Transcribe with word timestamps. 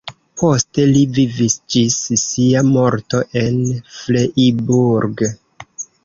Poste 0.41 0.83
li 0.91 1.01
vivis 1.17 1.57
ĝis 1.73 1.97
sia 2.21 2.63
morto 2.69 3.19
en 3.41 3.59
Freiburg. 3.97 5.23